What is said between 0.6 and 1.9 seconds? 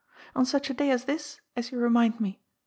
a day as this, as you